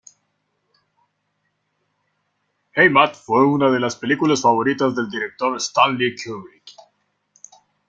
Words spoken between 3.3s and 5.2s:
una de las películas favoritas del